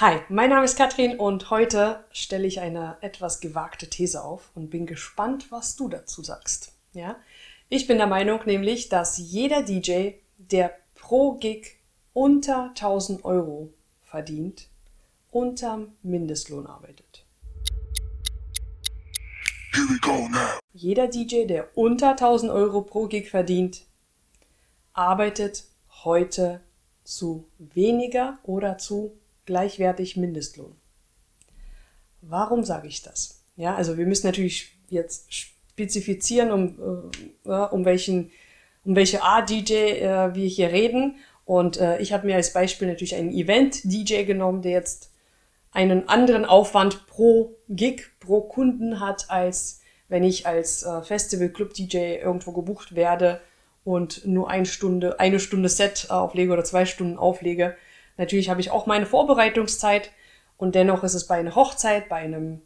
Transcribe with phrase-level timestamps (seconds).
[0.00, 4.70] Hi, mein Name ist Katrin und heute stelle ich eine etwas gewagte These auf und
[4.70, 6.72] bin gespannt, was du dazu sagst.
[6.92, 7.16] Ja?
[7.68, 11.80] Ich bin der Meinung nämlich, dass jeder DJ, der pro Gig
[12.12, 13.72] unter 1000 Euro
[14.02, 14.68] verdient,
[15.32, 17.24] unterm Mindestlohn arbeitet.
[20.74, 23.82] Jeder DJ, der unter 1000 Euro pro Gig verdient,
[24.92, 25.64] arbeitet
[26.04, 26.60] heute
[27.02, 29.18] zu weniger oder zu
[29.48, 30.76] gleichwertig Mindestlohn.
[32.20, 33.42] Warum sage ich das?
[33.56, 37.10] Ja, also wir müssen natürlich jetzt spezifizieren, um,
[37.46, 38.30] äh, um, welchen,
[38.84, 41.16] um welche Art DJ äh, wir hier reden.
[41.46, 45.12] Und äh, ich habe mir als Beispiel natürlich einen Event-DJ genommen, der jetzt
[45.72, 52.52] einen anderen Aufwand pro Gig, pro Kunden hat, als wenn ich als äh, Festival-Club-DJ irgendwo
[52.52, 53.40] gebucht werde
[53.82, 57.76] und nur eine Stunde, eine Stunde Set auflege oder zwei Stunden auflege.
[58.18, 60.10] Natürlich habe ich auch meine Vorbereitungszeit
[60.58, 62.60] und dennoch ist es bei einer Hochzeit, bei einem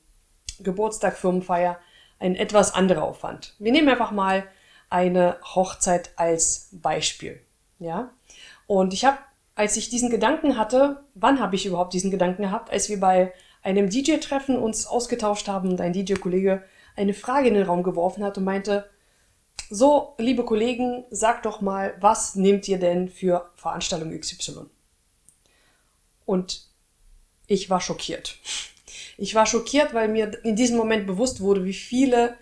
[0.60, 1.78] Geburtstag, Firmenfeier
[2.18, 3.54] ein etwas anderer Aufwand.
[3.58, 4.44] Wir nehmen einfach mal
[4.88, 7.40] eine Hochzeit als Beispiel.
[7.78, 8.10] Ja?
[8.66, 9.18] Und ich habe,
[9.54, 13.32] als ich diesen Gedanken hatte, wann habe ich überhaupt diesen Gedanken gehabt, als wir bei
[13.62, 16.62] einem DJ-Treffen uns ausgetauscht haben und ein DJ-Kollege
[16.96, 18.88] eine Frage in den Raum geworfen hat und meinte,
[19.70, 24.66] so, liebe Kollegen, sagt doch mal, was nehmt ihr denn für Veranstaltung XY?
[26.24, 26.68] Und
[27.46, 28.36] ich war schockiert.
[29.18, 32.36] Ich war schockiert, weil mir in diesem Moment bewusst wurde, wie viele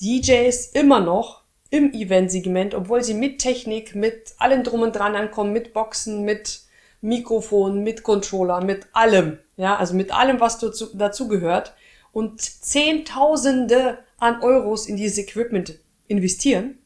[0.00, 5.52] DJs immer noch im Event-Segment, obwohl sie mit Technik, mit allem drum und dran ankommen,
[5.52, 6.62] mit Boxen, mit
[7.00, 11.74] Mikrofon, mit Controller, mit allem, ja, also mit allem, was dazu, dazu gehört
[12.12, 16.78] und Zehntausende an Euros in dieses Equipment investieren,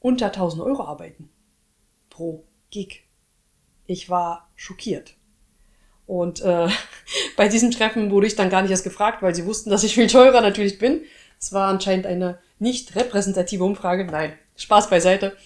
[0.00, 1.28] unter 1000 Euro arbeiten.
[2.08, 3.01] Pro Gig.
[3.86, 5.14] Ich war schockiert.
[6.06, 6.68] Und äh,
[7.36, 9.94] bei diesem Treffen wurde ich dann gar nicht erst gefragt, weil sie wussten, dass ich
[9.94, 11.02] viel teurer natürlich bin.
[11.38, 14.04] Es war anscheinend eine nicht repräsentative Umfrage.
[14.04, 15.36] Nein, Spaß beiseite.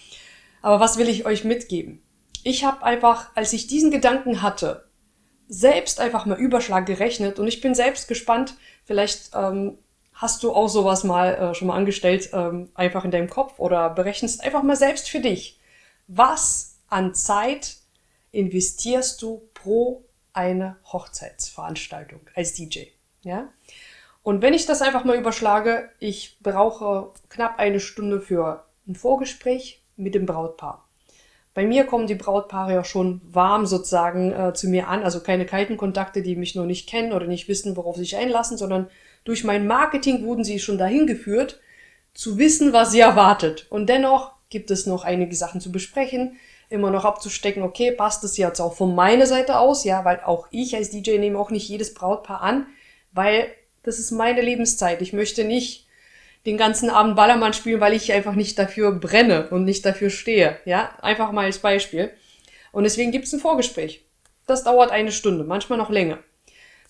[0.61, 2.01] Aber was will ich euch mitgeben?
[2.43, 4.85] Ich habe einfach, als ich diesen Gedanken hatte,
[5.47, 8.55] selbst einfach mal Überschlag gerechnet und ich bin selbst gespannt,
[8.85, 9.77] vielleicht ähm,
[10.13, 13.89] hast du auch sowas mal äh, schon mal angestellt, ähm, einfach in deinem Kopf oder
[13.89, 15.59] berechnest einfach mal selbst für dich.
[16.07, 17.77] Was an Zeit
[18.31, 22.85] investierst du pro eine Hochzeitsveranstaltung als DJ?
[23.21, 23.49] Ja?
[24.23, 29.83] Und wenn ich das einfach mal überschlage, ich brauche knapp eine Stunde für ein Vorgespräch
[29.95, 30.87] mit dem Brautpaar.
[31.53, 35.45] Bei mir kommen die Brautpaare ja schon warm sozusagen äh, zu mir an, also keine
[35.45, 38.89] kalten Kontakte, die mich noch nicht kennen oder nicht wissen, worauf sie sich einlassen, sondern
[39.23, 41.59] durch mein Marketing wurden sie schon dahin geführt,
[42.13, 43.65] zu wissen, was sie erwartet.
[43.69, 46.37] Und dennoch gibt es noch einige Sachen zu besprechen,
[46.69, 50.47] immer noch abzustecken, okay, passt das jetzt auch von meiner Seite aus, ja, weil auch
[50.51, 52.67] ich als DJ nehme auch nicht jedes Brautpaar an,
[53.11, 53.47] weil
[53.83, 55.01] das ist meine Lebenszeit.
[55.01, 55.87] Ich möchte nicht
[56.45, 60.57] den ganzen Abend Ballermann spielen, weil ich einfach nicht dafür brenne und nicht dafür stehe.
[60.65, 62.11] Ja, einfach mal als Beispiel.
[62.71, 64.05] Und deswegen gibt es ein Vorgespräch.
[64.45, 66.19] Das dauert eine Stunde, manchmal noch länger.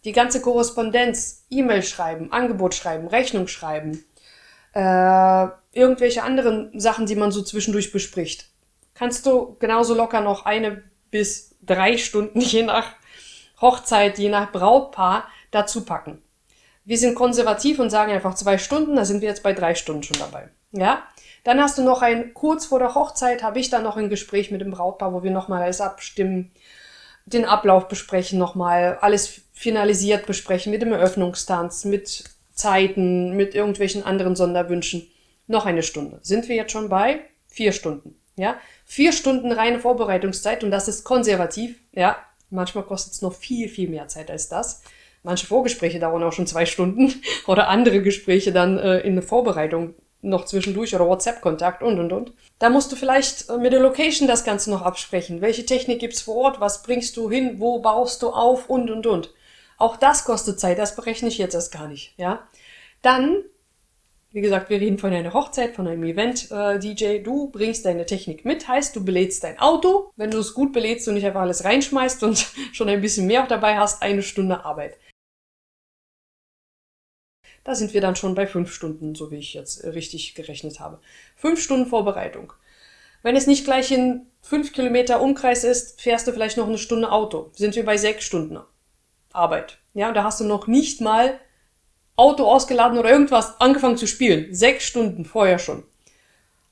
[0.06, 4.04] Die ganze Korrespondenz, E-Mail schreiben, Angebot schreiben, Rechnung schreiben,
[4.74, 8.50] äh, irgendwelche anderen Sachen, die man so zwischendurch bespricht.
[8.98, 12.94] Kannst du genauso locker noch eine bis drei Stunden, je nach
[13.62, 16.22] Hochzeit, je nach Brautpaar, dazu packen
[16.88, 20.04] wir sind konservativ und sagen einfach zwei Stunden, da sind wir jetzt bei drei Stunden
[20.04, 20.48] schon dabei.
[20.72, 21.04] Ja?
[21.44, 24.52] Dann hast du noch ein, kurz vor der Hochzeit habe ich dann noch ein Gespräch
[24.52, 26.50] mit dem Brautpaar, wo wir nochmal alles abstimmen,
[27.26, 34.38] den Ablauf besprechen, nochmal alles finalisiert besprechen mit dem Eröffnungstanz, mit Zeiten, mit irgendwelchen anderen
[34.38, 35.12] Sonderwünschen.
[35.46, 36.20] Noch eine Stunde.
[36.22, 38.18] Sind wir jetzt schon bei vier Stunden.
[38.38, 38.58] Ja?
[38.86, 41.78] Vier Stunden reine Vorbereitungszeit und das ist konservativ.
[41.92, 42.18] Ja?
[42.50, 44.82] Manchmal kostet es noch viel, viel mehr Zeit als das.
[45.24, 49.96] Manche Vorgespräche dauern auch schon zwei Stunden oder andere Gespräche dann äh, in der Vorbereitung
[50.22, 52.34] noch zwischendurch oder WhatsApp-Kontakt und und und.
[52.60, 55.42] Da musst du vielleicht äh, mit der Location das Ganze noch absprechen.
[55.42, 56.60] Welche Technik gibt's vor Ort?
[56.60, 57.60] Was bringst du hin?
[57.60, 58.70] Wo baust du auf?
[58.70, 59.34] Und und und.
[59.78, 60.80] Auch das kostet Zeit.
[60.80, 62.14] Das berechne ich jetzt erst gar nicht.
[62.18, 62.48] Ja.
[63.02, 63.44] Dann,
[64.38, 67.04] wie gesagt, wir reden von einer Hochzeit, von einem Event-DJ.
[67.06, 70.12] Äh, du bringst deine Technik mit, heißt, du belädst dein Auto.
[70.16, 73.42] Wenn du es gut belädst und nicht einfach alles reinschmeißt und schon ein bisschen mehr
[73.42, 75.00] auch dabei hast, eine Stunde Arbeit.
[77.64, 81.02] Da sind wir dann schon bei fünf Stunden, so wie ich jetzt richtig gerechnet habe.
[81.36, 82.54] Fünf Stunden Vorbereitung.
[83.24, 87.12] Wenn es nicht gleich in fünf Kilometer Umkreis ist, fährst du vielleicht noch eine Stunde
[87.12, 87.50] Auto.
[87.56, 88.60] Sind wir bei sechs Stunden
[89.34, 89.80] Arbeit.
[89.96, 91.40] Ja, und da hast du noch nicht mal
[92.18, 94.54] Auto ausgeladen oder irgendwas angefangen zu spielen.
[94.54, 95.84] Sechs Stunden vorher schon.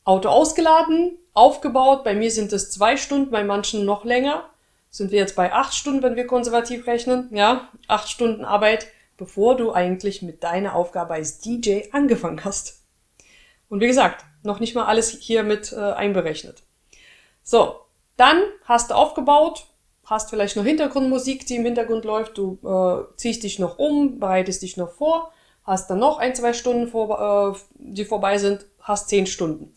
[0.03, 2.03] Auto ausgeladen, aufgebaut.
[2.03, 4.49] Bei mir sind es zwei Stunden, bei manchen noch länger.
[4.89, 7.29] sind wir jetzt bei acht Stunden, wenn wir konservativ rechnen.
[7.31, 8.87] Ja, acht Stunden Arbeit,
[9.17, 12.81] bevor du eigentlich mit deiner Aufgabe als DJ angefangen hast.
[13.69, 16.63] Und wie gesagt, noch nicht mal alles hier mit äh, einberechnet.
[17.43, 17.81] So,
[18.17, 19.67] dann hast du aufgebaut,
[20.05, 24.61] hast vielleicht noch Hintergrundmusik, die im Hintergrund läuft, du äh, ziehst dich noch um, bereitest
[24.61, 25.31] dich noch vor,
[25.63, 29.73] hast dann noch ein, zwei Stunden, vor, äh, die vorbei sind, hast zehn Stunden.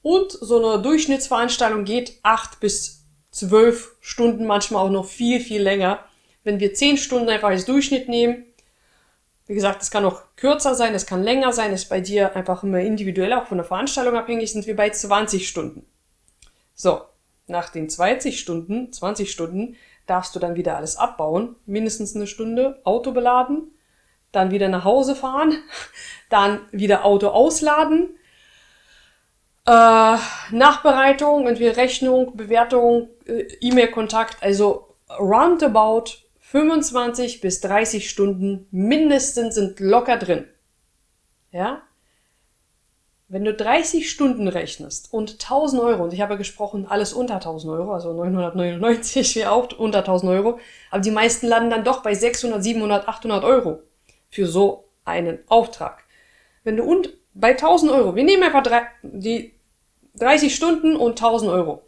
[0.00, 6.00] Und so eine Durchschnittsveranstaltung geht acht bis zwölf Stunden, manchmal auch noch viel, viel länger.
[6.44, 8.44] Wenn wir zehn Stunden einfach als Durchschnitt nehmen,
[9.46, 12.62] wie gesagt, es kann auch kürzer sein, es kann länger sein, ist bei dir einfach
[12.62, 15.84] immer individuell, auch von der Veranstaltung abhängig, sind wir bei 20 Stunden.
[16.74, 17.02] So,
[17.46, 22.80] nach den 20 Stunden, 20 Stunden, darfst du dann wieder alles abbauen, mindestens eine Stunde
[22.84, 23.72] Auto beladen,
[24.32, 25.54] dann wieder nach Hause fahren,
[26.30, 28.16] dann wieder Auto ausladen,
[29.66, 30.16] äh,
[30.50, 36.04] Nachbereitung, entweder Rechnung, Bewertung, äh, E-Mail-Kontakt, also roundabout
[36.40, 40.46] 25 bis 30 Stunden mindestens sind locker drin.
[41.50, 41.82] Ja?
[43.32, 47.72] Wenn du 30 Stunden rechnest und 1000 Euro, und ich habe gesprochen, alles unter 1000
[47.72, 52.12] Euro, also 999 wäre auch unter 1000 Euro, aber die meisten landen dann doch bei
[52.12, 53.80] 600, 700, 800 Euro
[54.28, 56.04] für so einen Auftrag.
[56.62, 59.54] Wenn du und bei 1000 Euro, wir nehmen einfach drei, die
[60.16, 61.80] 30 Stunden und 1000 Euro.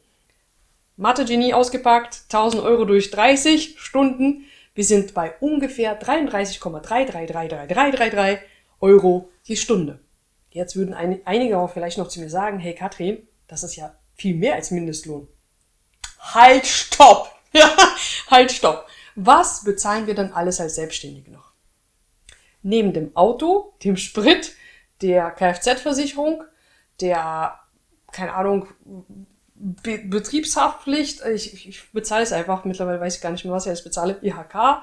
[0.97, 4.47] Mathe-Genie ausgepackt, 1000 Euro durch 30 Stunden.
[4.75, 8.39] Wir sind bei ungefähr 33,333333
[8.81, 10.01] Euro die Stunde.
[10.55, 13.93] Jetzt würden ein, einige auch vielleicht noch zu mir sagen, hey Katrin, das ist ja
[14.15, 15.27] viel mehr als Mindestlohn.
[16.21, 17.29] Halt, stopp!
[17.53, 17.77] Ja,
[18.31, 18.87] halt, stopp!
[19.17, 21.53] Was bezahlen wir dann alles als Selbstständige noch?
[22.63, 24.55] Neben dem Auto, dem Sprit,
[25.03, 26.45] der Kfz-Versicherung,
[27.01, 27.59] der,
[28.13, 28.69] keine Ahnung,
[29.57, 33.71] Be Betriebshaftpflicht, ich, ich bezahle es einfach, mittlerweile weiß ich gar nicht mehr, was ich
[33.71, 34.83] jetzt bezahle, IHK,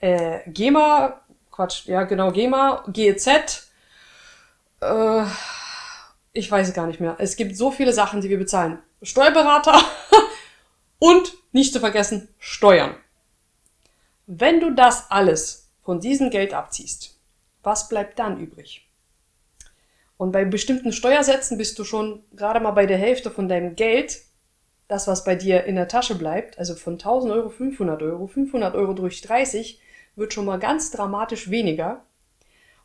[0.00, 1.20] äh, GEMA,
[1.52, 3.65] Quatsch, ja genau, GEMA, GEZ,
[4.86, 5.26] äh,
[6.32, 7.16] ich weiß es gar nicht mehr.
[7.18, 8.78] Es gibt so viele Sachen, die wir bezahlen.
[9.02, 9.80] Steuerberater
[10.98, 12.94] und nicht zu vergessen Steuern.
[14.26, 17.18] Wenn du das alles von diesem Geld abziehst,
[17.62, 18.86] was bleibt dann übrig?
[20.16, 24.22] Und bei bestimmten Steuersätzen bist du schon gerade mal bei der Hälfte von deinem Geld,
[24.88, 28.74] das was bei dir in der Tasche bleibt, also von 1000 Euro 500 Euro, 500
[28.74, 29.80] Euro durch 30,
[30.16, 32.02] wird schon mal ganz dramatisch weniger.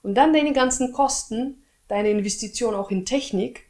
[0.03, 1.60] Und dann deine ganzen Kosten,
[1.91, 3.65] deine Investition auch in Technik,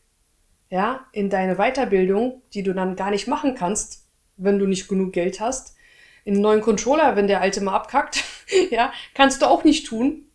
[0.69, 4.05] ja, in deine Weiterbildung, die du dann gar nicht machen kannst,
[4.37, 5.75] wenn du nicht genug Geld hast.
[6.23, 8.23] In einen neuen Controller, wenn der alte mal abkackt,
[8.69, 10.27] ja, kannst du auch nicht tun,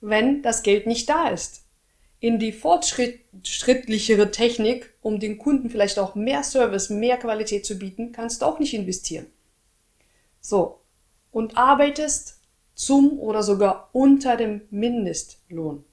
[0.00, 1.66] wenn das Geld nicht da ist.
[2.20, 8.12] In die fortschrittlichere Technik, um den Kunden vielleicht auch mehr Service, mehr Qualität zu bieten,
[8.12, 9.26] kannst du auch nicht investieren.
[10.40, 10.80] So.
[11.32, 12.40] Und arbeitest
[12.74, 15.84] zum oder sogar unter dem Mindestlohn.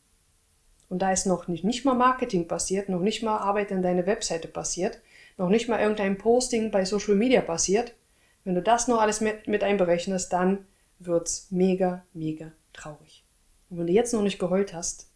[0.94, 4.06] Und da ist noch nicht, nicht mal Marketing passiert, noch nicht mal Arbeit an deiner
[4.06, 5.02] Webseite passiert,
[5.40, 7.96] noch nicht mal irgendein Posting bei Social Media passiert.
[8.44, 10.68] Wenn du das noch alles mit, mit einberechnest, dann
[11.00, 13.24] wird's mega, mega traurig.
[13.72, 15.10] Und wenn du jetzt noch nicht geheult hast,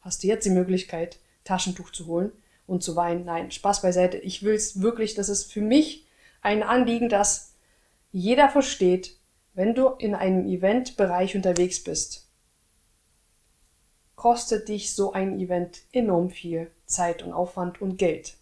[0.00, 2.32] hast du jetzt die Möglichkeit, Taschentuch zu holen
[2.66, 3.26] und zu weinen.
[3.26, 4.16] Nein, Spaß beiseite.
[4.16, 6.06] Ich will's wirklich, das ist für mich
[6.40, 7.52] ein Anliegen, dass
[8.12, 9.18] jeder versteht,
[9.52, 12.27] wenn du in einem Eventbereich unterwegs bist,
[14.18, 18.34] kostet dich so ein Event enorm viel Zeit und Aufwand und Geld.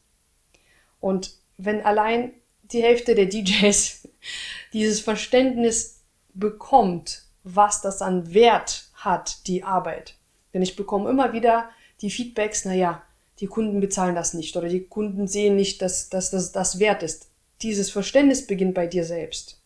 [1.00, 4.09] Und wenn allein die Hälfte der DJs
[4.73, 6.00] dieses Verständnis
[6.33, 10.14] bekommt, was das an Wert hat, die Arbeit.
[10.54, 11.68] Denn ich bekomme immer wieder
[12.00, 13.02] die Feedbacks, naja,
[13.40, 17.02] die Kunden bezahlen das nicht oder die Kunden sehen nicht, dass, dass das das wert
[17.02, 17.28] ist.
[17.61, 19.61] Dieses Verständnis beginnt bei dir selbst.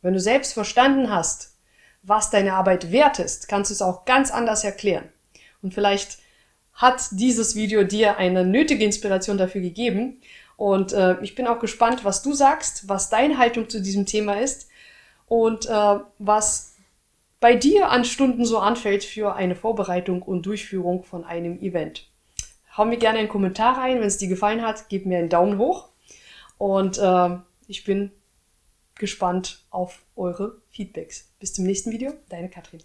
[0.00, 1.56] Wenn du selbst verstanden hast,
[2.04, 5.10] was deine Arbeit wert ist, kannst du es auch ganz anders erklären.
[5.64, 6.18] Und vielleicht
[6.74, 10.20] hat dieses Video dir eine nötige Inspiration dafür gegeben.
[10.56, 14.34] Und äh, ich bin auch gespannt, was du sagst, was deine Haltung zu diesem Thema
[14.34, 14.68] ist
[15.26, 16.74] und äh, was
[17.40, 22.08] bei dir an Stunden so anfällt für eine Vorbereitung und Durchführung von einem Event.
[22.76, 25.58] Hau mir gerne einen Kommentar rein, wenn es dir gefallen hat, gib mir einen Daumen
[25.58, 25.90] hoch
[26.58, 28.12] und äh, ich bin
[28.94, 31.34] gespannt auf eure Feedbacks.
[31.38, 32.80] Bis zum nächsten Video, deine Katrin.